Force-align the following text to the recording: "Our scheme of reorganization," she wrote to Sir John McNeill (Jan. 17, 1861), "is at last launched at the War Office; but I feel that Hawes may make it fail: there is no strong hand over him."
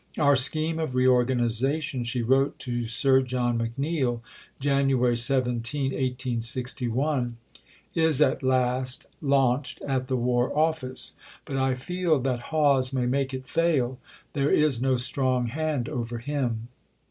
"Our 0.17 0.35
scheme 0.35 0.79
of 0.79 0.95
reorganization," 0.95 2.05
she 2.05 2.23
wrote 2.23 2.57
to 2.61 2.87
Sir 2.87 3.21
John 3.21 3.59
McNeill 3.59 4.21
(Jan. 4.59 4.87
17, 5.15 5.83
1861), 5.91 7.37
"is 7.93 8.19
at 8.19 8.41
last 8.41 9.05
launched 9.21 9.79
at 9.83 10.07
the 10.07 10.17
War 10.17 10.57
Office; 10.57 11.11
but 11.45 11.57
I 11.57 11.75
feel 11.75 12.17
that 12.21 12.45
Hawes 12.49 12.91
may 12.91 13.05
make 13.05 13.31
it 13.31 13.45
fail: 13.47 13.99
there 14.33 14.49
is 14.49 14.81
no 14.81 14.97
strong 14.97 15.45
hand 15.49 15.87
over 15.87 16.17
him." 16.17 16.69